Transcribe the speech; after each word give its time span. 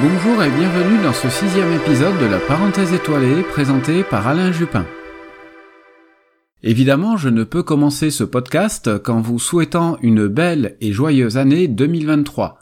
Bonjour 0.00 0.44
et 0.44 0.50
bienvenue 0.50 1.02
dans 1.02 1.12
ce 1.12 1.28
sixième 1.28 1.72
épisode 1.72 2.20
de 2.20 2.26
la 2.26 2.38
parenthèse 2.38 2.92
étoilée 2.92 3.42
présenté 3.42 4.04
par 4.04 4.28
Alain 4.28 4.52
Jupin. 4.52 4.86
Évidemment, 6.62 7.16
je 7.16 7.28
ne 7.28 7.42
peux 7.42 7.64
commencer 7.64 8.12
ce 8.12 8.22
podcast 8.22 9.02
qu'en 9.02 9.20
vous 9.20 9.40
souhaitant 9.40 9.98
une 10.00 10.28
belle 10.28 10.76
et 10.80 10.92
joyeuse 10.92 11.36
année 11.36 11.66
2023. 11.66 12.60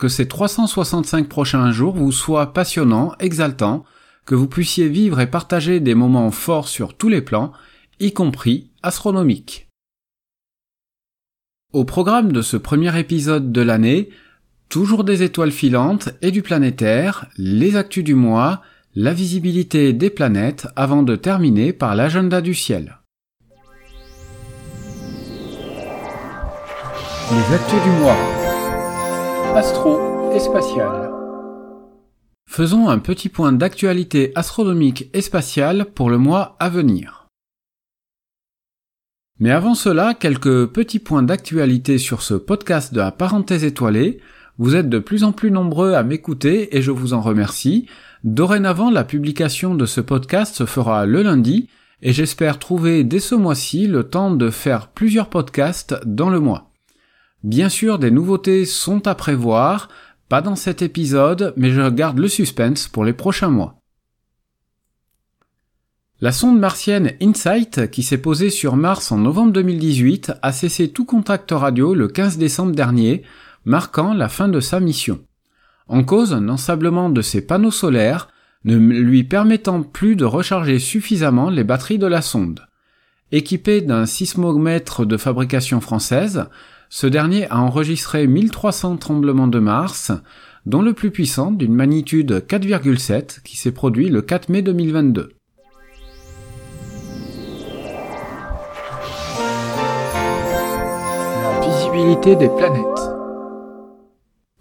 Que 0.00 0.08
ces 0.08 0.26
365 0.26 1.28
prochains 1.28 1.70
jours 1.70 1.94
vous 1.94 2.10
soient 2.10 2.52
passionnants, 2.52 3.12
exaltants, 3.20 3.84
que 4.26 4.34
vous 4.34 4.48
puissiez 4.48 4.88
vivre 4.88 5.20
et 5.20 5.30
partager 5.30 5.78
des 5.78 5.94
moments 5.94 6.32
forts 6.32 6.66
sur 6.66 6.96
tous 6.96 7.08
les 7.08 7.22
plans, 7.22 7.52
y 8.00 8.12
compris 8.12 8.72
astronomiques. 8.82 9.68
Au 11.72 11.84
programme 11.84 12.32
de 12.32 12.42
ce 12.42 12.56
premier 12.56 12.98
épisode 12.98 13.52
de 13.52 13.60
l'année, 13.60 14.10
toujours 14.68 15.04
des 15.04 15.22
étoiles 15.22 15.52
filantes 15.52 16.10
et 16.22 16.30
du 16.30 16.42
planétaire, 16.42 17.26
les 17.36 17.76
actus 17.76 18.04
du 18.04 18.14
mois, 18.14 18.62
la 18.94 19.12
visibilité 19.12 19.92
des 19.92 20.10
planètes 20.10 20.68
avant 20.76 21.02
de 21.02 21.16
terminer 21.16 21.72
par 21.72 21.94
l'agenda 21.94 22.40
du 22.40 22.54
ciel. 22.54 22.98
Les 27.30 27.54
actus 27.54 27.82
du 27.82 27.90
mois. 28.00 28.16
Astro 29.56 30.32
et 30.34 30.40
spatial. 30.40 31.10
Faisons 32.48 32.88
un 32.88 32.98
petit 32.98 33.28
point 33.28 33.52
d'actualité 33.52 34.30
astronomique 34.34 35.10
et 35.12 35.20
spatiale 35.20 35.86
pour 35.86 36.10
le 36.10 36.18
mois 36.18 36.56
à 36.60 36.68
venir. 36.68 37.26
Mais 39.40 39.50
avant 39.50 39.74
cela, 39.74 40.14
quelques 40.14 40.66
petits 40.66 41.00
points 41.00 41.24
d'actualité 41.24 41.98
sur 41.98 42.22
ce 42.22 42.34
podcast 42.34 42.94
de 42.94 43.00
la 43.00 43.10
parenthèse 43.10 43.64
étoilée. 43.64 44.20
Vous 44.58 44.76
êtes 44.76 44.88
de 44.88 45.00
plus 45.00 45.24
en 45.24 45.32
plus 45.32 45.50
nombreux 45.50 45.94
à 45.94 46.04
m'écouter 46.04 46.76
et 46.76 46.82
je 46.82 46.92
vous 46.92 47.12
en 47.12 47.20
remercie. 47.20 47.86
Dorénavant, 48.22 48.90
la 48.90 49.02
publication 49.02 49.74
de 49.74 49.84
ce 49.84 50.00
podcast 50.00 50.54
se 50.54 50.64
fera 50.64 51.06
le 51.06 51.22
lundi 51.22 51.68
et 52.02 52.12
j'espère 52.12 52.60
trouver 52.60 53.02
dès 53.02 53.18
ce 53.18 53.34
mois-ci 53.34 53.88
le 53.88 54.04
temps 54.04 54.30
de 54.30 54.50
faire 54.50 54.88
plusieurs 54.88 55.28
podcasts 55.28 55.96
dans 56.06 56.30
le 56.30 56.38
mois. 56.38 56.70
Bien 57.42 57.68
sûr, 57.68 57.98
des 57.98 58.10
nouveautés 58.10 58.64
sont 58.64 59.06
à 59.08 59.14
prévoir, 59.14 59.88
pas 60.28 60.40
dans 60.40 60.56
cet 60.56 60.82
épisode, 60.82 61.52
mais 61.56 61.70
je 61.70 61.88
garde 61.90 62.18
le 62.18 62.28
suspense 62.28 62.86
pour 62.88 63.04
les 63.04 63.12
prochains 63.12 63.50
mois. 63.50 63.80
La 66.20 66.32
sonde 66.32 66.58
martienne 66.58 67.12
InSight, 67.20 67.90
qui 67.90 68.02
s'est 68.02 68.18
posée 68.18 68.50
sur 68.50 68.76
Mars 68.76 69.10
en 69.10 69.18
novembre 69.18 69.52
2018, 69.52 70.32
a 70.40 70.52
cessé 70.52 70.88
tout 70.88 71.04
contact 71.04 71.50
radio 71.50 71.92
le 71.92 72.08
15 72.08 72.38
décembre 72.38 72.72
dernier, 72.72 73.24
marquant 73.64 74.14
la 74.14 74.28
fin 74.28 74.48
de 74.48 74.60
sa 74.60 74.80
mission. 74.80 75.20
En 75.88 76.02
cause 76.02 76.32
un 76.32 76.48
ensablement 76.48 77.10
de 77.10 77.22
ses 77.22 77.46
panneaux 77.46 77.70
solaires, 77.70 78.28
ne 78.64 78.76
lui 78.76 79.24
permettant 79.24 79.82
plus 79.82 80.16
de 80.16 80.24
recharger 80.24 80.78
suffisamment 80.78 81.50
les 81.50 81.64
batteries 81.64 81.98
de 81.98 82.06
la 82.06 82.22
sonde. 82.22 82.60
Équipée 83.30 83.80
d'un 83.80 84.06
sismomètre 84.06 85.04
de 85.04 85.16
fabrication 85.16 85.80
française, 85.80 86.46
ce 86.88 87.06
dernier 87.06 87.50
a 87.50 87.58
enregistré 87.58 88.26
1300 88.26 88.96
tremblements 88.96 89.48
de 89.48 89.58
Mars, 89.58 90.12
dont 90.66 90.82
le 90.82 90.94
plus 90.94 91.10
puissant 91.10 91.50
d'une 91.50 91.74
magnitude 91.74 92.44
4,7 92.46 93.42
qui 93.42 93.56
s'est 93.56 93.72
produit 93.72 94.08
le 94.08 94.22
4 94.22 94.48
mai 94.48 94.62
2022. 94.62 95.32
La 101.42 101.60
visibilité 101.60 102.36
des 102.36 102.48
planètes. 102.48 103.13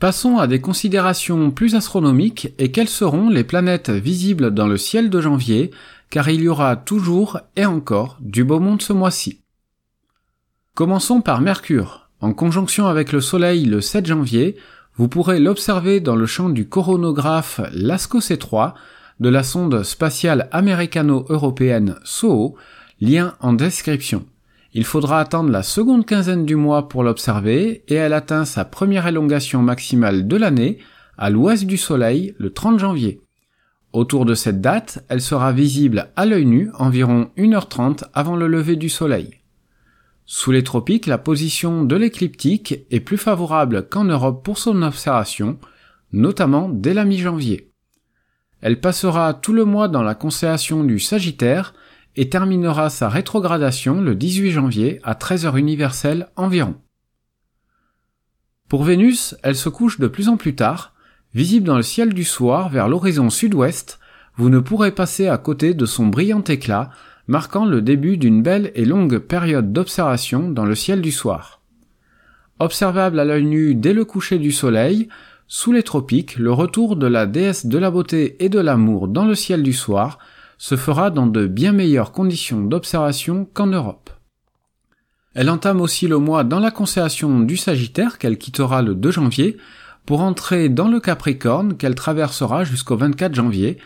Passons 0.03 0.37
à 0.37 0.47
des 0.47 0.59
considérations 0.59 1.49
plus 1.49 1.75
astronomiques 1.75 2.49
et 2.57 2.71
quelles 2.73 2.89
seront 2.89 3.29
les 3.29 3.45
planètes 3.45 3.89
visibles 3.89 4.53
dans 4.53 4.67
le 4.67 4.75
ciel 4.75 5.09
de 5.09 5.21
janvier, 5.21 5.71
car 6.09 6.27
il 6.27 6.41
y 6.41 6.49
aura 6.49 6.75
toujours 6.75 7.39
et 7.55 7.65
encore 7.65 8.17
du 8.19 8.43
beau 8.43 8.59
monde 8.59 8.81
ce 8.81 8.91
mois-ci. 8.91 9.39
Commençons 10.75 11.21
par 11.21 11.39
Mercure. 11.39 12.09
En 12.19 12.33
conjonction 12.33 12.87
avec 12.87 13.13
le 13.13 13.21
Soleil 13.21 13.63
le 13.63 13.79
7 13.79 14.05
janvier, 14.05 14.57
vous 14.97 15.07
pourrez 15.07 15.39
l'observer 15.39 16.01
dans 16.01 16.17
le 16.17 16.25
champ 16.25 16.49
du 16.49 16.67
coronographe 16.67 17.61
LASCO 17.71 18.19
C3 18.19 18.73
de 19.21 19.29
la 19.29 19.41
sonde 19.41 19.83
spatiale 19.83 20.49
américano-européenne 20.51 21.95
SOHO, 22.03 22.57
lien 22.99 23.35
en 23.39 23.53
description. 23.53 24.25
Il 24.75 24.85
faudra 24.85 25.19
attendre 25.19 25.51
la 25.51 25.61
seconde 25.61 26.05
quinzaine 26.05 26.45
du 26.45 26.55
mois 26.55 26.89
pour 26.89 27.03
l'observer 27.03 27.83
et 27.87 27.93
elle 27.93 28.13
atteint 28.13 28.43
sa 28.43 28.65
première 28.65 29.05
élongation 29.05 29.61
maximale 29.61 30.27
de 30.27 30.35
l'année 30.35 30.79
à 31.15 31.29
l'ouest 31.29 31.65
du 31.65 31.77
Soleil 31.77 32.33
le 32.39 32.51
30 32.51 32.79
janvier. 32.79 33.21
Autour 33.91 34.25
de 34.25 34.33
cette 34.33 34.61
date, 34.61 35.05
elle 35.09 35.21
sera 35.21 35.51
visible 35.51 36.09
à 36.15 36.25
l'œil 36.25 36.47
nu 36.47 36.71
environ 36.79 37.29
1h30 37.37 38.05
avant 38.15 38.35
le 38.35 38.47
lever 38.47 38.75
du 38.75 38.89
Soleil. 38.89 39.41
Sous 40.25 40.51
les 40.51 40.63
tropiques, 40.63 41.05
la 41.05 41.19
position 41.19 41.83
de 41.83 41.95
l'écliptique 41.95 42.79
est 42.89 43.01
plus 43.01 43.17
favorable 43.17 43.87
qu'en 43.87 44.05
Europe 44.05 44.43
pour 44.43 44.57
son 44.57 44.81
observation, 44.81 45.59
notamment 46.11 46.67
dès 46.67 46.95
la 46.95 47.05
mi-janvier. 47.05 47.71
Elle 48.61 48.79
passera 48.79 49.35
tout 49.35 49.53
le 49.53 49.65
mois 49.65 49.89
dans 49.89 50.01
la 50.01 50.15
constellation 50.15 50.83
du 50.83 50.97
Sagittaire 50.97 51.75
et 52.15 52.29
terminera 52.29 52.89
sa 52.89 53.09
rétrogradation 53.09 54.01
le 54.01 54.15
18 54.15 54.51
janvier 54.51 54.99
à 55.03 55.13
13h 55.13 55.57
universelle 55.57 56.27
environ. 56.35 56.75
Pour 58.69 58.83
Vénus, 58.83 59.35
elle 59.43 59.55
se 59.55 59.69
couche 59.69 59.99
de 59.99 60.07
plus 60.07 60.29
en 60.29 60.37
plus 60.37 60.55
tard, 60.55 60.93
visible 61.33 61.67
dans 61.67 61.77
le 61.77 61.83
ciel 61.83 62.13
du 62.13 62.23
soir 62.23 62.69
vers 62.69 62.87
l'horizon 62.87 63.29
sud-ouest, 63.29 63.99
vous 64.35 64.49
ne 64.49 64.59
pourrez 64.59 64.91
passer 64.91 65.27
à 65.27 65.37
côté 65.37 65.73
de 65.73 65.85
son 65.85 66.07
brillant 66.07 66.43
éclat 66.43 66.89
marquant 67.27 67.65
le 67.65 67.81
début 67.81 68.17
d'une 68.17 68.41
belle 68.41 68.71
et 68.75 68.85
longue 68.85 69.19
période 69.19 69.71
d'observation 69.71 70.49
dans 70.49 70.65
le 70.65 70.75
ciel 70.75 71.01
du 71.01 71.11
soir. 71.11 71.61
Observable 72.59 73.19
à 73.19 73.25
l'œil 73.25 73.45
nu 73.45 73.75
dès 73.75 73.93
le 73.93 74.05
coucher 74.05 74.39
du 74.39 74.51
soleil, 74.51 75.07
sous 75.47 75.71
les 75.71 75.83
tropiques, 75.83 76.37
le 76.37 76.51
retour 76.51 76.95
de 76.95 77.07
la 77.07 77.25
déesse 77.25 77.65
de 77.65 77.77
la 77.77 77.91
beauté 77.91 78.43
et 78.43 78.49
de 78.49 78.59
l'amour 78.59 79.07
dans 79.07 79.25
le 79.25 79.35
ciel 79.35 79.63
du 79.63 79.73
soir 79.73 80.19
se 80.57 80.75
fera 80.75 81.09
dans 81.09 81.27
de 81.27 81.47
bien 81.47 81.71
meilleures 81.71 82.11
conditions 82.11 82.61
d'observation 82.61 83.47
qu'en 83.53 83.67
Europe. 83.67 84.09
Elle 85.33 85.49
entame 85.49 85.81
aussi 85.81 86.07
le 86.07 86.19
mois 86.19 86.43
dans 86.43 86.59
la 86.59 86.71
constellation 86.71 87.39
du 87.39 87.57
Sagittaire 87.57 88.17
qu'elle 88.17 88.37
quittera 88.37 88.81
le 88.81 88.93
2 88.93 89.11
janvier 89.11 89.57
pour 90.05 90.21
entrer 90.21 90.69
dans 90.69 90.87
le 90.87 90.99
Capricorne 90.99 91.75
qu'elle 91.75 91.95
traversera 91.95 92.63
jusqu'au 92.63 92.97
24 92.97 93.33
janvier 93.33 93.77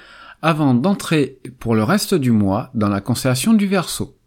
avant 0.41 0.73
d'entrer 0.73 1.39
pour 1.59 1.75
le 1.75 1.83
reste 1.83 2.13
du 2.13 2.31
mois 2.31 2.69
dans 2.73 2.89
la 2.89 3.01
constellation 3.01 3.53
du 3.53 3.65
Verseau. 3.65 4.17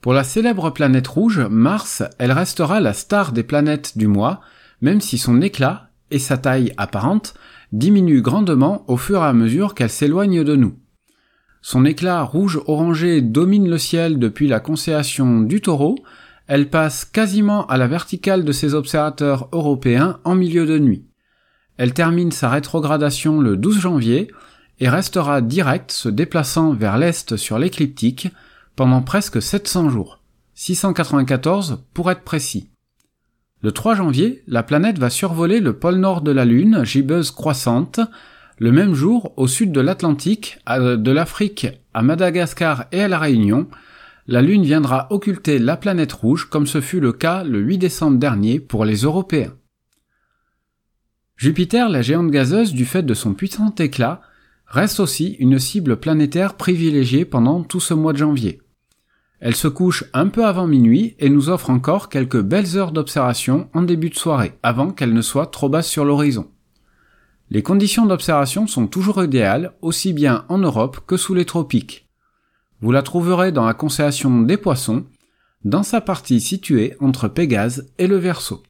Pour 0.00 0.14
la 0.14 0.24
célèbre 0.24 0.70
planète 0.70 1.08
rouge, 1.08 1.40
Mars, 1.40 2.02
elle 2.18 2.32
restera 2.32 2.80
la 2.80 2.94
star 2.94 3.32
des 3.32 3.42
planètes 3.42 3.98
du 3.98 4.06
mois, 4.06 4.40
même 4.80 5.00
si 5.00 5.18
son 5.18 5.42
éclat 5.42 5.90
et 6.10 6.18
sa 6.18 6.38
taille 6.38 6.72
apparente 6.78 7.34
diminuent 7.72 8.22
grandement 8.22 8.84
au 8.88 8.96
fur 8.96 9.22
et 9.22 9.26
à 9.26 9.32
mesure 9.32 9.74
qu'elle 9.74 9.90
s'éloigne 9.90 10.44
de 10.44 10.56
nous. 10.56 10.74
Son 11.62 11.84
éclat 11.84 12.22
rouge-orangé 12.22 13.20
domine 13.20 13.68
le 13.68 13.78
ciel 13.78 14.18
depuis 14.18 14.48
la 14.48 14.60
constellation 14.60 15.40
du 15.40 15.60
taureau, 15.60 15.96
elle 16.46 16.70
passe 16.70 17.04
quasiment 17.04 17.66
à 17.66 17.76
la 17.76 17.86
verticale 17.86 18.44
de 18.44 18.52
ses 18.52 18.74
observateurs 18.74 19.48
européens 19.52 20.18
en 20.24 20.34
milieu 20.34 20.66
de 20.66 20.78
nuit. 20.78 21.04
Elle 21.76 21.94
termine 21.94 22.32
sa 22.32 22.48
rétrogradation 22.48 23.40
le 23.40 23.56
12 23.56 23.78
janvier 23.78 24.30
et 24.80 24.88
restera 24.88 25.42
directe 25.42 25.92
se 25.92 26.08
déplaçant 26.08 26.72
vers 26.72 26.98
l'est 26.98 27.36
sur 27.36 27.58
l'écliptique 27.58 28.28
pendant 28.74 29.02
presque 29.02 29.40
700 29.40 29.90
jours, 29.90 30.22
694 30.54 31.84
pour 31.92 32.10
être 32.10 32.22
précis. 32.22 32.69
Le 33.62 33.72
3 33.72 33.94
janvier, 33.94 34.42
la 34.46 34.62
planète 34.62 34.98
va 34.98 35.10
survoler 35.10 35.60
le 35.60 35.74
pôle 35.74 35.96
nord 35.96 36.22
de 36.22 36.30
la 36.30 36.46
Lune, 36.46 36.82
gibbeuse 36.84 37.30
croissante, 37.30 38.00
le 38.58 38.72
même 38.72 38.94
jour 38.94 39.34
au 39.36 39.46
sud 39.46 39.70
de 39.70 39.80
l'Atlantique, 39.80 40.58
de 40.66 41.10
l'Afrique 41.10 41.66
à 41.92 42.02
Madagascar 42.02 42.86
et 42.92 43.02
à 43.02 43.08
la 43.08 43.18
Réunion, 43.18 43.68
la 44.26 44.42
Lune 44.42 44.62
viendra 44.62 45.08
occulter 45.10 45.58
la 45.58 45.76
planète 45.76 46.12
rouge 46.12 46.44
comme 46.44 46.66
ce 46.66 46.80
fut 46.80 47.00
le 47.00 47.12
cas 47.12 47.42
le 47.42 47.58
8 47.58 47.78
décembre 47.78 48.18
dernier 48.18 48.60
pour 48.60 48.84
les 48.84 48.98
Européens. 48.98 49.54
Jupiter, 51.36 51.88
la 51.88 52.00
géante 52.00 52.30
gazeuse, 52.30 52.72
du 52.72 52.84
fait 52.84 53.02
de 53.02 53.14
son 53.14 53.34
puissant 53.34 53.74
éclat, 53.78 54.20
reste 54.66 55.00
aussi 55.00 55.36
une 55.38 55.58
cible 55.58 55.98
planétaire 55.98 56.54
privilégiée 56.54 57.24
pendant 57.24 57.62
tout 57.62 57.80
ce 57.80 57.92
mois 57.92 58.12
de 58.12 58.18
janvier. 58.18 58.60
Elle 59.40 59.56
se 59.56 59.68
couche 59.68 60.04
un 60.12 60.28
peu 60.28 60.44
avant 60.44 60.66
minuit 60.66 61.16
et 61.18 61.30
nous 61.30 61.48
offre 61.48 61.70
encore 61.70 62.10
quelques 62.10 62.40
belles 62.40 62.76
heures 62.76 62.92
d'observation 62.92 63.70
en 63.72 63.82
début 63.82 64.10
de 64.10 64.14
soirée, 64.14 64.52
avant 64.62 64.90
qu'elle 64.90 65.14
ne 65.14 65.22
soit 65.22 65.46
trop 65.46 65.70
basse 65.70 65.88
sur 65.88 66.04
l'horizon. 66.04 66.50
Les 67.48 67.62
conditions 67.62 68.06
d'observation 68.06 68.66
sont 68.66 68.86
toujours 68.86 69.24
idéales, 69.24 69.72
aussi 69.80 70.12
bien 70.12 70.44
en 70.48 70.58
Europe 70.58 71.00
que 71.06 71.16
sous 71.16 71.34
les 71.34 71.46
tropiques. 71.46 72.08
Vous 72.80 72.92
la 72.92 73.02
trouverez 73.02 73.50
dans 73.50 73.64
la 73.64 73.74
constellation 73.74 74.42
des 74.42 74.58
poissons, 74.58 75.06
dans 75.64 75.82
sa 75.82 76.00
partie 76.00 76.40
située 76.40 76.94
entre 77.00 77.26
Pégase 77.26 77.90
et 77.98 78.06
le 78.06 78.16
Verseau. 78.16 78.62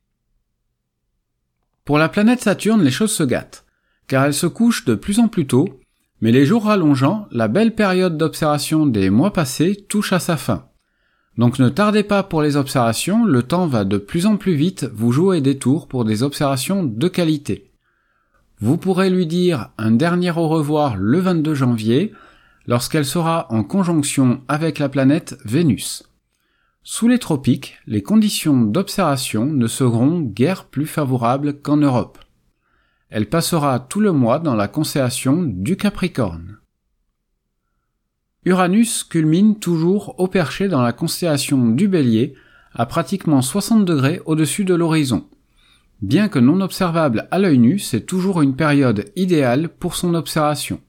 Pour 1.84 1.98
la 1.98 2.08
planète 2.08 2.40
Saturne, 2.40 2.82
les 2.82 2.90
choses 2.90 3.12
se 3.12 3.22
gâtent, 3.24 3.64
car 4.06 4.24
elle 4.24 4.34
se 4.34 4.46
couche 4.46 4.84
de 4.84 4.94
plus 4.94 5.18
en 5.18 5.28
plus 5.28 5.46
tôt, 5.46 5.80
mais 6.20 6.32
les 6.32 6.44
jours 6.44 6.64
rallongeant, 6.64 7.26
la 7.30 7.48
belle 7.48 7.74
période 7.74 8.18
d'observation 8.18 8.86
des 8.86 9.10
mois 9.10 9.32
passés 9.32 9.84
touche 9.88 10.12
à 10.12 10.18
sa 10.18 10.36
fin. 10.36 10.66
Donc 11.38 11.58
ne 11.58 11.68
tardez 11.68 12.02
pas 12.02 12.22
pour 12.22 12.42
les 12.42 12.56
observations, 12.56 13.24
le 13.24 13.42
temps 13.42 13.66
va 13.66 13.84
de 13.84 13.96
plus 13.96 14.26
en 14.26 14.36
plus 14.36 14.54
vite 14.54 14.90
vous 14.92 15.12
jouer 15.12 15.40
des 15.40 15.58
tours 15.58 15.88
pour 15.88 16.04
des 16.04 16.22
observations 16.22 16.82
de 16.82 17.08
qualité. 17.08 17.70
Vous 18.58 18.76
pourrez 18.76 19.08
lui 19.08 19.26
dire 19.26 19.70
un 19.78 19.90
dernier 19.90 20.32
au 20.32 20.48
revoir 20.48 20.96
le 20.98 21.18
22 21.18 21.54
janvier, 21.54 22.12
lorsqu'elle 22.66 23.06
sera 23.06 23.46
en 23.50 23.64
conjonction 23.64 24.42
avec 24.48 24.78
la 24.78 24.90
planète 24.90 25.38
Vénus. 25.46 26.04
Sous 26.82 27.08
les 27.08 27.18
tropiques, 27.18 27.78
les 27.86 28.02
conditions 28.02 28.60
d'observation 28.60 29.46
ne 29.46 29.66
seront 29.66 30.20
guère 30.20 30.64
plus 30.64 30.86
favorables 30.86 31.60
qu'en 31.60 31.78
Europe. 31.78 32.18
Elle 33.10 33.28
passera 33.28 33.80
tout 33.80 34.00
le 34.00 34.12
mois 34.12 34.38
dans 34.38 34.54
la 34.54 34.68
constellation 34.68 35.42
du 35.42 35.76
Capricorne. 35.76 36.58
Uranus 38.44 39.02
culmine 39.04 39.58
toujours 39.58 40.14
au 40.18 40.28
perché 40.28 40.68
dans 40.68 40.80
la 40.80 40.92
constellation 40.92 41.68
du 41.68 41.88
Bélier, 41.88 42.34
à 42.72 42.86
pratiquement 42.86 43.42
60 43.42 43.84
degrés 43.84 44.22
au-dessus 44.26 44.64
de 44.64 44.74
l'horizon. 44.74 45.26
Bien 46.02 46.28
que 46.28 46.38
non 46.38 46.60
observable 46.60 47.26
à 47.32 47.38
l'œil 47.38 47.58
nu, 47.58 47.78
c'est 47.80 48.06
toujours 48.06 48.42
une 48.42 48.54
période 48.54 49.06
idéale 49.16 49.68
pour 49.68 49.96
son 49.96 50.14
observation. 50.14 50.80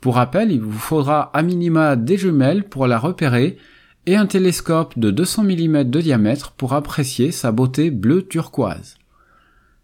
Pour 0.00 0.14
rappel, 0.14 0.50
il 0.50 0.62
vous 0.62 0.78
faudra 0.78 1.30
à 1.34 1.42
minima 1.42 1.96
des 1.96 2.16
jumelles 2.16 2.64
pour 2.64 2.86
la 2.86 2.98
repérer 2.98 3.58
et 4.06 4.16
un 4.16 4.26
télescope 4.26 4.98
de 4.98 5.10
200 5.10 5.44
mm 5.44 5.84
de 5.84 6.00
diamètre 6.00 6.52
pour 6.52 6.72
apprécier 6.72 7.30
sa 7.30 7.52
beauté 7.52 7.90
bleue 7.90 8.26
turquoise. 8.26 8.99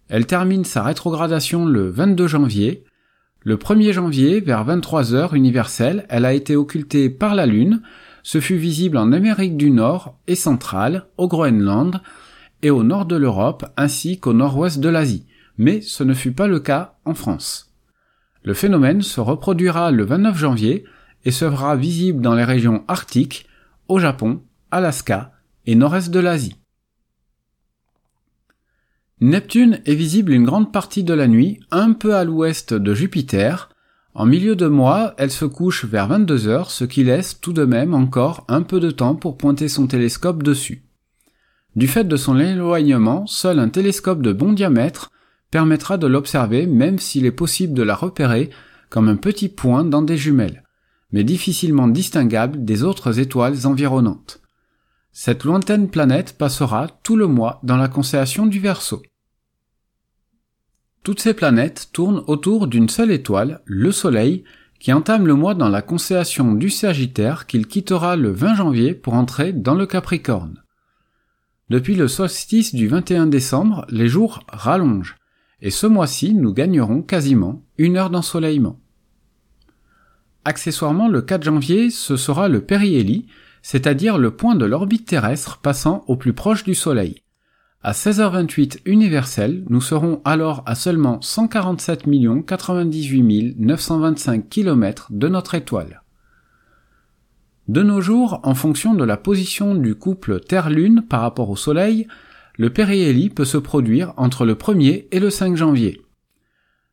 Elle 0.08 0.26
termine 0.26 0.64
sa 0.64 0.82
rétrogradation 0.82 1.66
le 1.66 1.90
22 1.90 2.28
janvier. 2.28 2.84
Le 3.40 3.56
1er 3.56 3.92
janvier, 3.92 4.40
vers 4.40 4.64
23 4.64 5.14
heures 5.14 5.34
universelle, 5.34 6.06
elle 6.08 6.24
a 6.24 6.32
été 6.32 6.54
occultée 6.54 7.10
par 7.10 7.34
la 7.34 7.46
Lune, 7.46 7.82
ce 8.22 8.40
fut 8.40 8.56
visible 8.56 8.96
en 8.98 9.12
Amérique 9.12 9.56
du 9.56 9.70
Nord 9.70 10.18
et 10.26 10.34
centrale, 10.34 11.06
au 11.16 11.28
Groenland 11.28 12.00
et 12.62 12.70
au 12.70 12.82
nord 12.82 13.06
de 13.06 13.16
l'Europe 13.16 13.66
ainsi 13.76 14.18
qu'au 14.18 14.32
nord-ouest 14.32 14.80
de 14.80 14.88
l'Asie, 14.88 15.26
mais 15.58 15.80
ce 15.80 16.02
ne 16.02 16.14
fut 16.14 16.32
pas 16.32 16.48
le 16.48 16.58
cas 16.58 16.94
en 17.04 17.14
France. 17.14 17.72
Le 18.42 18.54
phénomène 18.54 19.02
se 19.02 19.20
reproduira 19.20 19.90
le 19.90 20.04
29 20.04 20.36
janvier 20.38 20.84
et 21.24 21.30
sera 21.30 21.76
visible 21.76 22.20
dans 22.20 22.34
les 22.34 22.44
régions 22.44 22.84
arctiques, 22.88 23.46
au 23.88 23.98
Japon, 23.98 24.42
Alaska 24.70 25.32
et 25.66 25.74
nord-est 25.74 26.10
de 26.10 26.20
l'Asie. 26.20 26.56
Neptune 29.20 29.80
est 29.86 29.94
visible 29.94 30.32
une 30.32 30.44
grande 30.44 30.72
partie 30.72 31.02
de 31.02 31.14
la 31.14 31.26
nuit, 31.26 31.60
un 31.70 31.92
peu 31.92 32.14
à 32.14 32.24
l'ouest 32.24 32.74
de 32.74 32.94
Jupiter. 32.94 33.70
En 34.14 34.26
milieu 34.26 34.56
de 34.56 34.66
mois, 34.66 35.14
elle 35.16 35.30
se 35.30 35.44
couche 35.44 35.84
vers 35.84 36.08
22 36.08 36.48
heures, 36.48 36.70
ce 36.70 36.84
qui 36.84 37.02
laisse 37.02 37.40
tout 37.40 37.52
de 37.52 37.64
même 37.64 37.94
encore 37.94 38.44
un 38.48 38.62
peu 38.62 38.78
de 38.78 38.90
temps 38.90 39.14
pour 39.14 39.36
pointer 39.36 39.68
son 39.68 39.86
télescope 39.86 40.42
dessus. 40.42 40.84
Du 41.76 41.88
fait 41.88 42.04
de 42.04 42.16
son 42.16 42.38
éloignement, 42.38 43.26
seul 43.26 43.58
un 43.58 43.68
télescope 43.68 44.22
de 44.22 44.32
bon 44.32 44.52
diamètre 44.52 45.10
permettra 45.50 45.96
de 45.98 46.06
l'observer 46.06 46.66
même 46.66 46.98
s'il 46.98 47.26
est 47.26 47.30
possible 47.30 47.74
de 47.74 47.82
la 47.82 47.94
repérer 47.94 48.50
comme 48.90 49.08
un 49.08 49.16
petit 49.16 49.48
point 49.48 49.84
dans 49.84 50.02
des 50.02 50.16
jumelles 50.16 50.62
mais 51.12 51.24
difficilement 51.24 51.88
distinguable 51.88 52.64
des 52.64 52.82
autres 52.82 53.18
étoiles 53.18 53.66
environnantes. 53.66 54.40
Cette 55.18 55.44
lointaine 55.44 55.88
planète 55.88 56.36
passera 56.36 56.88
tout 57.02 57.16
le 57.16 57.26
mois 57.26 57.58
dans 57.62 57.78
la 57.78 57.88
constellation 57.88 58.44
du 58.44 58.60
Verseau. 58.60 59.00
Toutes 61.04 61.20
ces 61.20 61.32
planètes 61.32 61.88
tournent 61.94 62.22
autour 62.26 62.66
d'une 62.66 62.90
seule 62.90 63.10
étoile, 63.10 63.62
le 63.64 63.92
Soleil, 63.92 64.44
qui 64.78 64.92
entame 64.92 65.26
le 65.26 65.32
mois 65.32 65.54
dans 65.54 65.70
la 65.70 65.80
constellation 65.80 66.52
du 66.52 66.68
Sagittaire 66.68 67.46
qu'il 67.46 67.66
quittera 67.66 68.14
le 68.14 68.30
20 68.30 68.56
janvier 68.56 68.92
pour 68.92 69.14
entrer 69.14 69.54
dans 69.54 69.74
le 69.74 69.86
Capricorne. 69.86 70.62
Depuis 71.70 71.94
le 71.94 72.08
solstice 72.08 72.74
du 72.74 72.86
21 72.86 73.28
décembre, 73.28 73.86
les 73.88 74.08
jours 74.08 74.40
rallongent, 74.48 75.16
et 75.62 75.70
ce 75.70 75.86
mois-ci 75.86 76.34
nous 76.34 76.52
gagnerons 76.52 77.00
quasiment 77.00 77.64
une 77.78 77.96
heure 77.96 78.10
d'ensoleillement. 78.10 78.78
Accessoirement, 80.44 81.08
le 81.08 81.22
4 81.22 81.42
janvier, 81.42 81.88
ce 81.88 82.18
sera 82.18 82.50
le 82.50 82.60
périhélie, 82.60 83.28
c'est-à-dire 83.66 84.16
le 84.16 84.30
point 84.30 84.54
de 84.54 84.64
l'orbite 84.64 85.08
terrestre 85.08 85.58
passant 85.58 86.04
au 86.06 86.14
plus 86.14 86.32
proche 86.32 86.62
du 86.62 86.76
Soleil. 86.76 87.24
À 87.82 87.90
16h28 87.90 88.78
universel, 88.84 89.64
nous 89.68 89.80
serons 89.80 90.20
alors 90.24 90.62
à 90.66 90.76
seulement 90.76 91.20
147 91.20 92.04
98 92.46 93.56
925 93.58 94.48
km 94.48 95.08
de 95.10 95.26
notre 95.26 95.56
étoile. 95.56 96.02
De 97.66 97.82
nos 97.82 98.00
jours, 98.00 98.38
en 98.44 98.54
fonction 98.54 98.94
de 98.94 99.02
la 99.02 99.16
position 99.16 99.74
du 99.74 99.96
couple 99.96 100.38
Terre-Lune 100.38 101.02
par 101.02 101.22
rapport 101.22 101.50
au 101.50 101.56
Soleil, 101.56 102.06
le 102.58 102.70
périhélie 102.70 103.30
peut 103.30 103.44
se 103.44 103.58
produire 103.58 104.14
entre 104.16 104.44
le 104.44 104.54
1er 104.54 105.08
et 105.10 105.18
le 105.18 105.30
5 105.30 105.56
janvier. 105.56 106.02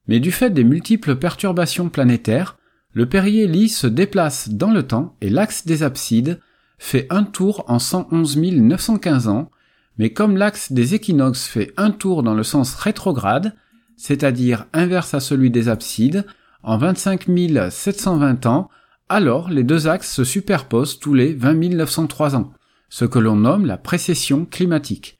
Mais 0.07 0.19
du 0.19 0.31
fait 0.31 0.49
des 0.49 0.63
multiples 0.63 1.17
perturbations 1.17 1.89
planétaires, 1.89 2.57
le 2.93 3.07
périhélie 3.07 3.69
se 3.69 3.85
déplace 3.85 4.49
dans 4.49 4.71
le 4.71 4.81
temps 4.81 5.15
et 5.21 5.29
l'axe 5.29 5.67
des 5.67 5.83
absides 5.83 6.39
fait 6.83 7.07
un 7.09 7.23
tour 7.23 7.63
en 7.67 7.79
111 7.79 8.37
915 8.37 9.27
ans, 9.27 9.49
mais 9.97 10.11
comme 10.11 10.37
l'axe 10.37 10.71
des 10.71 10.93
équinoxes 10.95 11.47
fait 11.47 11.73
un 11.77 11.91
tour 11.91 12.23
dans 12.23 12.33
le 12.33 12.43
sens 12.43 12.75
rétrograde, 12.75 13.55
c'est-à-dire 13.95 14.65
inverse 14.73 15.13
à 15.13 15.19
celui 15.19 15.49
des 15.49 15.69
absides, 15.69 16.25
en 16.61 16.77
25 16.77 17.27
720 17.69 18.45
ans, 18.45 18.69
alors 19.09 19.49
les 19.49 19.63
deux 19.63 19.87
axes 19.87 20.13
se 20.13 20.23
superposent 20.23 20.99
tous 20.99 21.13
les 21.13 21.33
20 21.33 21.75
903 21.75 22.35
ans, 22.35 22.53
ce 22.89 23.05
que 23.05 23.19
l'on 23.19 23.37
nomme 23.37 23.65
la 23.65 23.77
précession 23.77 24.45
climatique. 24.45 25.17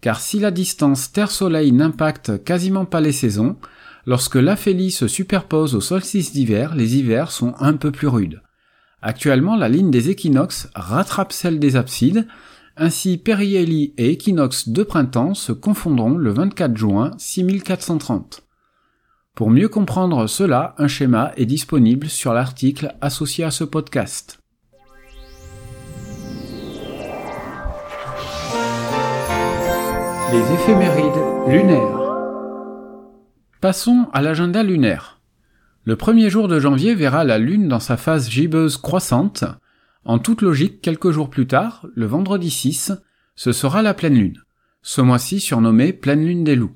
Car 0.00 0.20
si 0.20 0.40
la 0.40 0.50
distance 0.50 1.12
Terre-Soleil 1.12 1.72
n'impacte 1.72 2.42
quasiment 2.44 2.84
pas 2.84 3.00
les 3.00 3.12
saisons, 3.12 3.56
Lorsque 4.08 4.36
l'aphélie 4.36 4.90
se 4.90 5.06
superpose 5.06 5.74
au 5.74 5.82
solstice 5.82 6.32
d'hiver, 6.32 6.74
les 6.74 6.96
hivers 6.96 7.30
sont 7.30 7.52
un 7.58 7.74
peu 7.74 7.92
plus 7.92 8.08
rudes. 8.08 8.40
Actuellement, 9.00 9.56
la 9.56 9.68
ligne 9.68 9.90
des 9.90 10.10
équinoxes 10.10 10.68
rattrape 10.74 11.32
celle 11.32 11.60
des 11.60 11.76
absides, 11.76 12.26
ainsi 12.76 13.16
périhélie 13.18 13.94
et 13.96 14.10
équinoxe 14.10 14.68
de 14.68 14.82
printemps 14.82 15.34
se 15.34 15.52
confondront 15.52 16.16
le 16.16 16.30
24 16.30 16.76
juin 16.76 17.12
6430. 17.18 18.42
Pour 19.34 19.50
mieux 19.50 19.68
comprendre 19.68 20.26
cela, 20.26 20.74
un 20.78 20.88
schéma 20.88 21.32
est 21.36 21.46
disponible 21.46 22.08
sur 22.08 22.32
l'article 22.32 22.96
associé 23.00 23.44
à 23.44 23.52
ce 23.52 23.62
podcast. 23.62 24.40
Les 30.32 30.54
éphémérides 30.54 31.48
lunaires. 31.48 31.98
Passons 33.60 34.08
à 34.12 34.22
l'agenda 34.22 34.62
lunaire. 34.62 35.17
Le 35.88 35.96
premier 35.96 36.28
jour 36.28 36.48
de 36.48 36.60
janvier 36.60 36.94
verra 36.94 37.24
la 37.24 37.38
Lune 37.38 37.66
dans 37.66 37.80
sa 37.80 37.96
phase 37.96 38.28
gibbeuse 38.28 38.76
croissante. 38.76 39.44
En 40.04 40.18
toute 40.18 40.42
logique, 40.42 40.82
quelques 40.82 41.12
jours 41.12 41.30
plus 41.30 41.46
tard, 41.46 41.86
le 41.94 42.04
vendredi 42.04 42.50
6, 42.50 42.92
ce 43.36 43.52
sera 43.52 43.80
la 43.80 43.94
pleine 43.94 44.12
Lune. 44.12 44.42
Ce 44.82 45.00
mois-ci 45.00 45.40
surnommée 45.40 45.94
pleine 45.94 46.26
Lune 46.26 46.44
des 46.44 46.56
loups. 46.56 46.74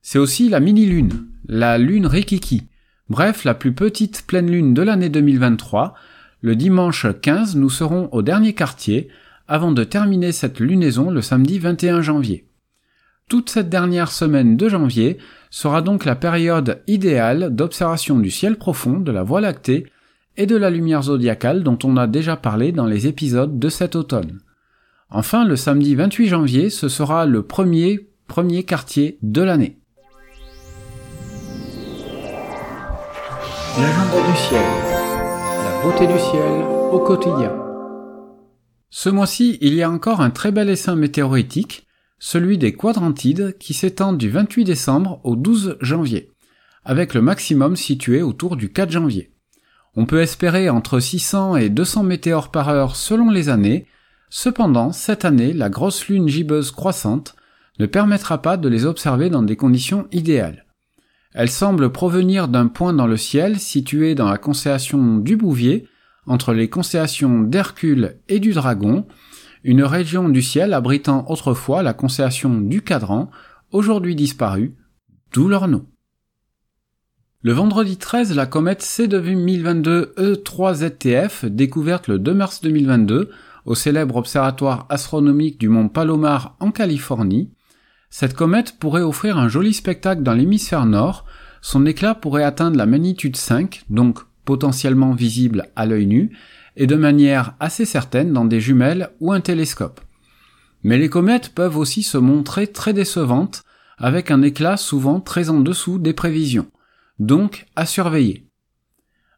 C'est 0.00 0.20
aussi 0.20 0.48
la 0.48 0.60
mini-lune, 0.60 1.26
la 1.48 1.76
Lune 1.76 2.06
Rikiki. 2.06 2.68
Bref, 3.08 3.42
la 3.42 3.54
plus 3.54 3.74
petite 3.74 4.22
pleine 4.28 4.48
Lune 4.48 4.74
de 4.74 4.82
l'année 4.82 5.08
2023. 5.08 5.94
Le 6.40 6.54
dimanche 6.54 7.08
15, 7.20 7.56
nous 7.56 7.68
serons 7.68 8.08
au 8.12 8.22
dernier 8.22 8.52
quartier, 8.52 9.08
avant 9.48 9.72
de 9.72 9.82
terminer 9.82 10.30
cette 10.30 10.60
lunaison 10.60 11.10
le 11.10 11.20
samedi 11.20 11.58
21 11.58 12.00
janvier. 12.00 12.46
Toute 13.28 13.50
cette 13.50 13.68
dernière 13.68 14.12
semaine 14.12 14.56
de 14.56 14.68
janvier 14.68 15.18
sera 15.50 15.82
donc 15.82 16.04
la 16.04 16.14
période 16.14 16.80
idéale 16.86 17.52
d'observation 17.52 18.20
du 18.20 18.30
ciel 18.30 18.56
profond, 18.56 19.00
de 19.00 19.10
la 19.10 19.24
Voie 19.24 19.40
lactée 19.40 19.88
et 20.36 20.46
de 20.46 20.54
la 20.54 20.70
lumière 20.70 21.02
zodiacale 21.02 21.64
dont 21.64 21.76
on 21.82 21.96
a 21.96 22.06
déjà 22.06 22.36
parlé 22.36 22.70
dans 22.70 22.86
les 22.86 23.08
épisodes 23.08 23.58
de 23.58 23.68
cet 23.68 23.96
automne. 23.96 24.38
Enfin, 25.10 25.44
le 25.44 25.56
samedi 25.56 25.96
28 25.96 26.28
janvier, 26.28 26.70
ce 26.70 26.88
sera 26.88 27.26
le 27.26 27.42
premier 27.42 28.08
premier 28.28 28.62
quartier 28.62 29.18
de 29.22 29.42
l'année. 29.42 29.80
La 33.76 35.82
beauté 35.82 36.06
du 36.06 36.18
ciel 36.18 36.62
au 36.92 37.00
quotidien. 37.00 37.52
Ce 38.88 39.08
mois-ci, 39.08 39.58
il 39.60 39.74
y 39.74 39.82
a 39.82 39.90
encore 39.90 40.20
un 40.20 40.30
très 40.30 40.52
bel 40.52 40.70
essaim 40.70 40.94
météoritique 40.94 41.85
celui 42.18 42.58
des 42.58 42.72
quadrantides 42.72 43.56
qui 43.58 43.74
s'étend 43.74 44.12
du 44.12 44.30
28 44.30 44.64
décembre 44.64 45.20
au 45.24 45.36
12 45.36 45.78
janvier, 45.80 46.30
avec 46.84 47.14
le 47.14 47.22
maximum 47.22 47.76
situé 47.76 48.22
autour 48.22 48.56
du 48.56 48.72
4 48.72 48.90
janvier. 48.90 49.32
On 49.94 50.06
peut 50.06 50.20
espérer 50.20 50.68
entre 50.68 51.00
600 51.00 51.56
et 51.56 51.68
200 51.68 52.02
météores 52.02 52.50
par 52.50 52.68
heure 52.68 52.96
selon 52.96 53.30
les 53.30 53.48
années, 53.48 53.86
cependant 54.28 54.92
cette 54.92 55.24
année 55.24 55.52
la 55.52 55.70
grosse 55.70 56.06
lune 56.08 56.28
gibbeuse 56.28 56.70
croissante 56.70 57.34
ne 57.78 57.86
permettra 57.86 58.40
pas 58.42 58.56
de 58.56 58.68
les 58.68 58.86
observer 58.86 59.30
dans 59.30 59.42
des 59.42 59.56
conditions 59.56 60.06
idéales. 60.12 60.66
Elles 61.34 61.50
semblent 61.50 61.92
provenir 61.92 62.48
d'un 62.48 62.66
point 62.66 62.94
dans 62.94 63.06
le 63.06 63.18
ciel 63.18 63.58
situé 63.58 64.14
dans 64.14 64.28
la 64.28 64.38
constellation 64.38 65.18
du 65.18 65.36
Bouvier, 65.36 65.86
entre 66.26 66.54
les 66.54 66.68
constellations 66.68 67.42
d'Hercule 67.42 68.18
et 68.28 68.40
du 68.40 68.52
Dragon, 68.52 69.06
une 69.64 69.82
région 69.82 70.28
du 70.28 70.42
ciel 70.42 70.72
abritant 70.72 71.24
autrefois 71.28 71.82
la 71.82 71.92
constellation 71.92 72.60
du 72.60 72.82
Cadran, 72.82 73.30
aujourd'hui 73.72 74.14
disparue, 74.14 74.74
d'où 75.32 75.48
leur 75.48 75.68
nom. 75.68 75.86
Le 77.42 77.52
vendredi 77.52 77.96
13, 77.96 78.34
la 78.34 78.46
comète 78.46 78.82
C2022 78.82 80.14
E3ZTF, 80.16 81.46
découverte 81.46 82.08
le 82.08 82.18
2 82.18 82.34
mars 82.34 82.60
2022 82.60 83.30
au 83.64 83.74
célèbre 83.74 84.16
observatoire 84.16 84.86
astronomique 84.88 85.58
du 85.58 85.68
mont 85.68 85.88
Palomar 85.88 86.56
en 86.60 86.70
Californie, 86.70 87.50
cette 88.10 88.34
comète 88.34 88.78
pourrait 88.78 89.02
offrir 89.02 89.38
un 89.38 89.48
joli 89.48 89.74
spectacle 89.74 90.22
dans 90.22 90.32
l'hémisphère 90.32 90.86
nord, 90.86 91.24
son 91.60 91.84
éclat 91.86 92.14
pourrait 92.14 92.44
atteindre 92.44 92.76
la 92.76 92.86
magnitude 92.86 93.36
5, 93.36 93.84
donc 93.90 94.20
potentiellement 94.44 95.12
visible 95.12 95.68
à 95.76 95.86
l'œil 95.86 96.06
nu, 96.06 96.36
et 96.76 96.86
de 96.86 96.96
manière 96.96 97.54
assez 97.60 97.84
certaine 97.84 98.32
dans 98.32 98.44
des 98.44 98.60
jumelles 98.60 99.10
ou 99.20 99.32
un 99.32 99.40
télescope. 99.40 100.00
Mais 100.82 100.98
les 100.98 101.08
comètes 101.08 101.54
peuvent 101.54 101.78
aussi 101.78 102.02
se 102.02 102.18
montrer 102.18 102.68
très 102.68 102.92
décevantes, 102.92 103.62
avec 103.98 104.30
un 104.30 104.42
éclat 104.42 104.76
souvent 104.76 105.20
très 105.20 105.48
en 105.48 105.60
dessous 105.60 105.98
des 105.98 106.12
prévisions, 106.12 106.70
donc 107.18 107.66
à 107.76 107.86
surveiller. 107.86 108.46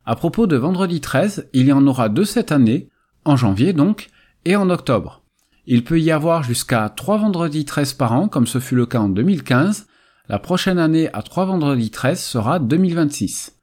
À 0.04 0.16
propos 0.16 0.46
de 0.46 0.56
vendredi 0.56 1.00
13, 1.00 1.48
il 1.52 1.66
y 1.66 1.72
en 1.72 1.86
aura 1.86 2.08
deux 2.08 2.24
cette 2.24 2.50
année, 2.50 2.88
en 3.24 3.36
janvier 3.36 3.72
donc, 3.72 4.10
et 4.44 4.56
en 4.56 4.70
octobre. 4.70 5.22
Il 5.66 5.84
peut 5.84 6.00
y 6.00 6.10
avoir 6.10 6.42
jusqu'à 6.42 6.88
3 6.88 7.18
vendredis 7.18 7.66
13 7.66 7.92
par 7.92 8.12
an, 8.12 8.26
comme 8.26 8.46
ce 8.46 8.58
fut 8.58 8.74
le 8.74 8.86
cas 8.86 9.00
en 9.00 9.10
2015. 9.10 9.86
La 10.28 10.38
prochaine 10.38 10.78
année 10.78 11.10
à 11.12 11.22
3 11.22 11.44
vendredis 11.44 11.90
13 11.90 12.18
sera 12.18 12.58
2026. 12.58 13.57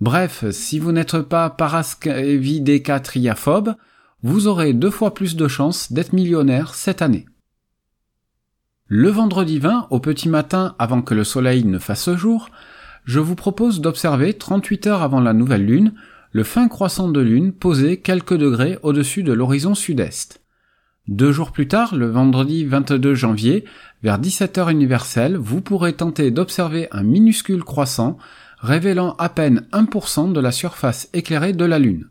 Bref, 0.00 0.44
si 0.50 0.78
vous 0.78 0.92
n'êtes 0.92 1.22
pas 1.22 1.48
parascavidécatriaphobe, 1.48 3.76
vous 4.22 4.46
aurez 4.46 4.74
deux 4.74 4.90
fois 4.90 5.14
plus 5.14 5.36
de 5.36 5.48
chances 5.48 5.90
d'être 5.92 6.12
millionnaire 6.12 6.74
cette 6.74 7.00
année. 7.00 7.24
Le 8.88 9.08
vendredi 9.08 9.58
20, 9.58 9.86
au 9.90 9.98
petit 9.98 10.28
matin 10.28 10.76
avant 10.78 11.00
que 11.02 11.14
le 11.14 11.24
soleil 11.24 11.64
ne 11.64 11.78
fasse 11.78 12.14
jour, 12.14 12.50
je 13.04 13.20
vous 13.20 13.36
propose 13.36 13.80
d'observer 13.80 14.34
38 14.34 14.86
heures 14.86 15.02
avant 15.02 15.20
la 15.20 15.32
nouvelle 15.32 15.64
lune 15.64 15.94
le 16.32 16.44
fin 16.44 16.68
croissant 16.68 17.08
de 17.08 17.20
lune 17.20 17.52
posé 17.52 17.98
quelques 17.98 18.36
degrés 18.36 18.78
au-dessus 18.82 19.22
de 19.22 19.32
l'horizon 19.32 19.74
sud-est. 19.74 20.42
Deux 21.08 21.32
jours 21.32 21.52
plus 21.52 21.68
tard, 21.68 21.94
le 21.94 22.10
vendredi 22.10 22.66
22 22.66 23.14
janvier, 23.14 23.64
vers 24.02 24.20
17h 24.20 24.70
universelle, 24.70 25.36
vous 25.36 25.62
pourrez 25.62 25.94
tenter 25.94 26.30
d'observer 26.30 26.88
un 26.90 27.04
minuscule 27.04 27.64
croissant 27.64 28.18
révélant 28.58 29.14
à 29.18 29.28
peine 29.28 29.66
1% 29.72 30.32
de 30.32 30.40
la 30.40 30.52
surface 30.52 31.08
éclairée 31.12 31.52
de 31.52 31.64
la 31.64 31.78
Lune. 31.78 32.08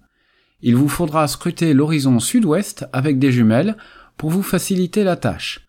Il 0.61 0.75
vous 0.75 0.87
faudra 0.87 1.27
scruter 1.27 1.73
l'horizon 1.73 2.19
sud-ouest 2.19 2.87
avec 2.93 3.19
des 3.19 3.31
jumelles 3.31 3.77
pour 4.17 4.29
vous 4.29 4.43
faciliter 4.43 5.03
la 5.03 5.15
tâche. 5.15 5.67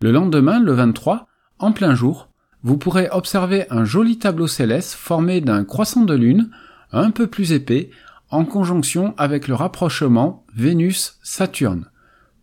Le 0.00 0.12
lendemain, 0.12 0.60
le 0.60 0.72
23, 0.72 1.26
en 1.58 1.72
plein 1.72 1.94
jour, 1.94 2.30
vous 2.62 2.78
pourrez 2.78 3.08
observer 3.10 3.66
un 3.70 3.84
joli 3.84 4.18
tableau 4.18 4.46
céleste 4.46 4.94
formé 4.94 5.40
d'un 5.40 5.64
croissant 5.64 6.04
de 6.04 6.14
Lune, 6.14 6.50
un 6.92 7.10
peu 7.10 7.26
plus 7.26 7.52
épais, 7.52 7.90
en 8.30 8.44
conjonction 8.44 9.14
avec 9.16 9.48
le 9.48 9.54
rapprochement 9.54 10.44
Vénus-Saturne. 10.54 11.86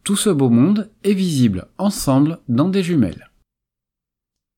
Tout 0.04 0.16
ce 0.16 0.30
beau 0.30 0.50
monde 0.50 0.92
est 1.04 1.14
visible 1.14 1.66
ensemble 1.78 2.40
dans 2.48 2.70
des 2.70 2.84
jumelles. 2.84 3.30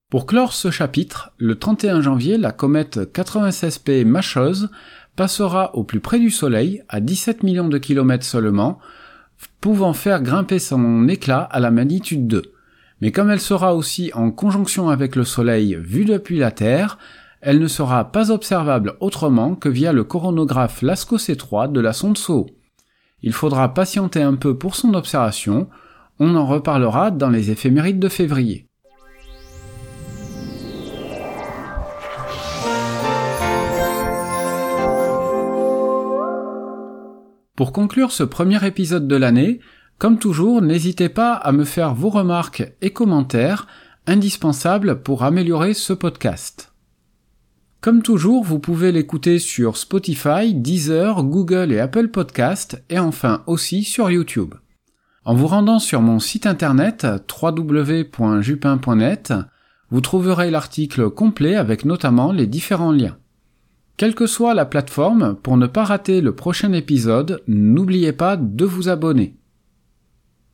Pour 0.10 0.26
clore 0.26 0.54
ce 0.54 0.72
chapitre, 0.72 1.34
le 1.38 1.56
31 1.60 2.00
janvier, 2.00 2.38
la 2.38 2.54
comète 2.54 2.98
96P 3.14 4.06
Machose 4.06 4.70
passera 5.18 5.76
au 5.76 5.84
plus 5.84 6.00
près 6.00 6.18
du 6.18 6.30
Soleil, 6.30 6.82
à 6.88 7.02
17 7.02 7.44
millions 7.44 7.68
de 7.68 7.78
kilomètres 7.78 8.24
seulement, 8.24 8.80
pouvant 9.60 9.92
faire 9.92 10.22
grimper 10.22 10.60
son 10.60 11.10
éclat 11.10 11.42
à 11.42 11.60
la 11.60 11.72
magnitude 11.72 12.26
2. 12.26 12.54
Mais 13.02 13.12
comme 13.12 13.30
elle 13.30 13.42
sera 13.42 13.76
aussi 13.76 14.12
en 14.14 14.32
conjonction 14.32 14.88
avec 14.88 15.18
le 15.18 15.26
Soleil 15.26 15.78
vu 15.78 16.06
depuis 16.06 16.40
la 16.40 16.52
Terre, 16.52 16.98
elle 17.42 17.60
ne 17.60 17.68
sera 17.68 18.10
pas 18.10 18.32
observable 18.32 18.96
autrement 19.02 19.56
que 19.56 19.68
via 19.68 19.92
le 19.92 20.06
coronographe 20.06 20.84
LASCO 20.84 21.18
C3 21.18 21.74
de 21.74 21.82
la 21.82 21.92
sonde 21.92 22.18
SOHO. 22.18 22.48
Il 23.24 23.34
faudra 23.34 23.74
patienter 23.74 24.22
un 24.22 24.36
peu 24.36 24.58
pour 24.58 24.78
son 24.78 24.94
observation, 24.94 25.68
on 26.18 26.34
en 26.36 26.46
reparlera 26.46 27.12
dans 27.12 27.30
les 27.30 27.52
éphémérides 27.52 28.00
de 28.00 28.08
février. 28.08 28.67
Pour 37.58 37.74
conclure 37.74 38.12
ce 38.12 38.24
premier 38.24 38.64
épisode 38.68 39.08
de 39.08 39.16
l'année, 39.16 39.60
comme 39.98 40.20
toujours, 40.20 40.62
n'hésitez 40.62 41.10
pas 41.10 41.34
à 41.34 41.52
me 41.52 41.64
faire 41.64 41.96
vos 41.96 42.12
remarques 42.12 42.72
et 42.82 42.92
commentaires 42.92 43.66
indispensables 44.06 45.02
pour 45.02 45.24
améliorer 45.24 45.74
ce 45.74 45.94
podcast. 45.94 46.72
Comme 47.82 48.04
toujours, 48.04 48.44
vous 48.44 48.60
pouvez 48.60 48.92
l'écouter 48.92 49.40
sur 49.40 49.76
Spotify, 49.76 50.54
Deezer, 50.54 51.24
Google 51.24 51.72
et 51.72 51.80
Apple 51.80 52.10
Podcast 52.10 52.84
et 52.92 53.00
enfin 53.00 53.42
aussi 53.48 53.84
sur 53.84 54.12
YouTube. 54.12 54.54
En 55.26 55.34
vous 55.34 55.48
rendant 55.48 55.80
sur 55.80 56.02
mon 56.02 56.20
site 56.20 56.46
internet 56.46 57.08
www.jupin.net, 57.42 59.34
vous 59.90 60.02
trouverez 60.02 60.52
l'article 60.52 61.10
complet 61.10 61.56
avec 61.56 61.86
notamment 61.86 62.32
les 62.32 62.46
différents 62.46 62.92
liens. 62.92 63.18
Quelle 63.98 64.14
que 64.14 64.28
soit 64.28 64.54
la 64.54 64.66
plateforme, 64.66 65.36
pour 65.42 65.58
ne 65.58 65.66
pas 65.66 65.84
rater 65.84 66.22
le 66.22 66.36
prochain 66.36 66.72
épisode, 66.72 67.42
n'oubliez 67.48 68.12
pas 68.12 68.38
de 68.38 68.64
vous 68.64 68.90
abonner. 68.90 69.34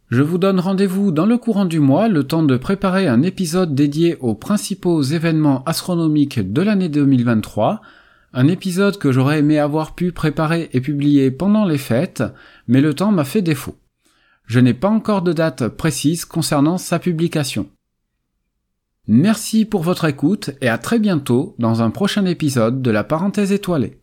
Je 0.07 0.21
vous 0.21 0.37
donne 0.37 0.61
rendez-vous 0.61 1.11
dans 1.11 1.25
le 1.25 1.37
courant 1.37 1.65
du 1.65 1.81
mois, 1.81 2.07
le 2.07 2.23
temps 2.23 2.43
de 2.43 2.55
préparer 2.55 3.05
un 3.05 3.21
épisode 3.21 3.75
dédié 3.75 4.15
aux 4.21 4.33
principaux 4.33 5.01
événements 5.01 5.61
astronomiques 5.65 6.53
de 6.53 6.61
l'année 6.61 6.87
2023, 6.87 7.81
un 8.31 8.47
épisode 8.47 8.97
que 8.97 9.11
j'aurais 9.11 9.39
aimé 9.39 9.59
avoir 9.59 9.93
pu 9.93 10.13
préparer 10.13 10.69
et 10.71 10.79
publier 10.79 11.29
pendant 11.29 11.65
les 11.65 11.77
fêtes, 11.77 12.23
mais 12.69 12.79
le 12.79 12.93
temps 12.93 13.11
m'a 13.11 13.25
fait 13.25 13.41
défaut. 13.41 13.75
Je 14.45 14.61
n'ai 14.61 14.73
pas 14.73 14.89
encore 14.89 15.21
de 15.21 15.33
date 15.33 15.67
précise 15.67 16.23
concernant 16.23 16.77
sa 16.77 16.97
publication. 16.97 17.67
Merci 19.07 19.65
pour 19.65 19.83
votre 19.83 20.05
écoute 20.05 20.51
et 20.61 20.69
à 20.69 20.77
très 20.77 20.97
bientôt 20.97 21.55
dans 21.59 21.81
un 21.81 21.89
prochain 21.89 22.25
épisode 22.25 22.81
de 22.81 22.89
la 22.89 23.03
parenthèse 23.03 23.51
étoilée. 23.51 24.02